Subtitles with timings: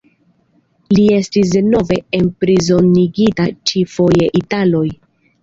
[0.95, 4.85] Li estis denove enprizonigita, ĉi-foje de italoj.